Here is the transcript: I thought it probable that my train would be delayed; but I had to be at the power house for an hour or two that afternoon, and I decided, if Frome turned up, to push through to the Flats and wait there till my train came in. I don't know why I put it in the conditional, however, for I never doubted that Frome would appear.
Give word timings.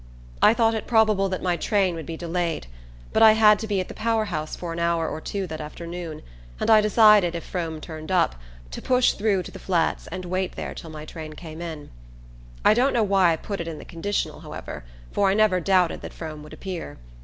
I 0.41 0.55
thought 0.55 0.73
it 0.73 0.87
probable 0.87 1.29
that 1.29 1.43
my 1.43 1.55
train 1.55 1.93
would 1.93 2.07
be 2.07 2.17
delayed; 2.17 2.65
but 3.13 3.21
I 3.21 3.33
had 3.33 3.59
to 3.59 3.67
be 3.67 3.79
at 3.79 3.87
the 3.87 3.93
power 3.93 4.25
house 4.25 4.55
for 4.55 4.73
an 4.73 4.79
hour 4.79 5.07
or 5.07 5.21
two 5.21 5.45
that 5.45 5.61
afternoon, 5.61 6.23
and 6.59 6.71
I 6.71 6.81
decided, 6.81 7.35
if 7.35 7.43
Frome 7.43 7.79
turned 7.79 8.11
up, 8.11 8.33
to 8.71 8.81
push 8.81 9.13
through 9.13 9.43
to 9.43 9.51
the 9.51 9.59
Flats 9.59 10.07
and 10.07 10.25
wait 10.25 10.53
there 10.53 10.73
till 10.73 10.89
my 10.89 11.05
train 11.05 11.33
came 11.33 11.61
in. 11.61 11.91
I 12.65 12.73
don't 12.73 12.93
know 12.93 13.03
why 13.03 13.31
I 13.33 13.35
put 13.35 13.61
it 13.61 13.67
in 13.67 13.77
the 13.77 13.85
conditional, 13.85 14.39
however, 14.39 14.85
for 15.11 15.29
I 15.29 15.35
never 15.35 15.59
doubted 15.59 16.01
that 16.01 16.13
Frome 16.13 16.41
would 16.41 16.53
appear. 16.53 16.97